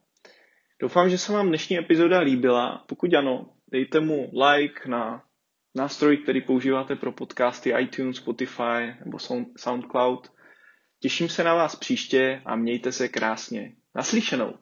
Doufám, 0.81 1.09
že 1.09 1.17
se 1.17 1.33
vám 1.33 1.47
dnešní 1.47 1.77
epizoda 1.77 2.19
líbila. 2.19 2.85
Pokud 2.87 3.13
ano, 3.13 3.53
dejte 3.71 3.99
mu 3.99 4.31
like 4.33 4.89
na 4.89 5.23
nástroj, 5.75 6.17
který 6.17 6.41
používáte 6.41 6.95
pro 6.95 7.11
podcasty 7.11 7.73
iTunes, 7.79 8.17
Spotify 8.17 8.95
nebo 9.05 9.17
SoundCloud. 9.57 10.31
Těším 10.99 11.29
se 11.29 11.43
na 11.43 11.53
vás 11.53 11.75
příště 11.75 12.41
a 12.45 12.55
mějte 12.55 12.91
se 12.91 13.07
krásně. 13.07 13.75
Naslyšenou. 13.95 14.53